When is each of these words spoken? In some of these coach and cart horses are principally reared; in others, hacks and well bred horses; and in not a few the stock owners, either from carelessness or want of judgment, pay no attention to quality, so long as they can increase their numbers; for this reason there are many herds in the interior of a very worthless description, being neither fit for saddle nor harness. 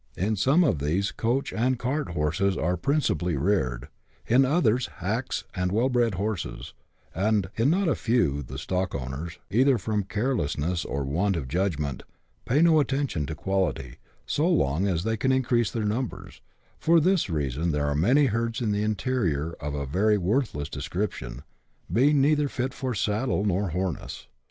In 0.17 0.35
some 0.35 0.63
of 0.63 0.79
these 0.79 1.11
coach 1.11 1.53
and 1.53 1.77
cart 1.77 2.09
horses 2.09 2.57
are 2.57 2.75
principally 2.75 3.37
reared; 3.37 3.87
in 4.25 4.45
others, 4.45 4.87
hacks 4.95 5.43
and 5.53 5.71
well 5.71 5.89
bred 5.89 6.15
horses; 6.15 6.73
and 7.13 7.51
in 7.55 7.69
not 7.69 7.87
a 7.87 7.93
few 7.93 8.41
the 8.41 8.57
stock 8.57 8.95
owners, 8.95 9.37
either 9.51 9.77
from 9.77 10.01
carelessness 10.05 10.85
or 10.85 11.03
want 11.03 11.35
of 11.35 11.47
judgment, 11.47 12.01
pay 12.45 12.63
no 12.63 12.79
attention 12.79 13.27
to 13.27 13.35
quality, 13.35 13.97
so 14.25 14.49
long 14.49 14.87
as 14.87 15.03
they 15.03 15.17
can 15.17 15.31
increase 15.31 15.69
their 15.69 15.85
numbers; 15.85 16.41
for 16.79 16.99
this 16.99 17.29
reason 17.29 17.71
there 17.71 17.85
are 17.85 17.93
many 17.93 18.25
herds 18.25 18.59
in 18.59 18.71
the 18.71 18.81
interior 18.81 19.51
of 19.59 19.75
a 19.75 19.85
very 19.85 20.17
worthless 20.17 20.67
description, 20.67 21.43
being 21.93 22.19
neither 22.19 22.47
fit 22.47 22.73
for 22.73 22.95
saddle 22.95 23.45
nor 23.45 23.69
harness. 23.69 24.25